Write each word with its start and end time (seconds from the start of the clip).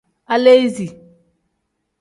Aleesi. 0.33 0.87